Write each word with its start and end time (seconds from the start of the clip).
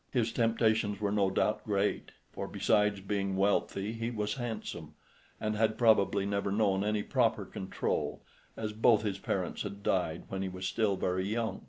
His 0.11 0.31
temptations 0.31 0.99
were 0.99 1.11
no 1.11 1.29
doubt 1.29 1.63
great; 1.63 2.09
for 2.31 2.47
besides 2.47 3.01
being 3.01 3.37
wealthy 3.37 3.91
he 3.93 4.09
was 4.09 4.33
handsome, 4.33 4.95
and 5.39 5.55
had 5.55 5.77
probably 5.77 6.25
never 6.25 6.51
known 6.51 6.83
any 6.83 7.03
proper 7.03 7.45
control, 7.45 8.23
as 8.57 8.73
both 8.73 9.03
his 9.03 9.19
parents 9.19 9.61
had 9.61 9.83
died 9.83 10.23
when 10.29 10.41
he 10.41 10.49
was 10.49 10.65
still 10.65 10.95
very 10.95 11.27
young. 11.27 11.59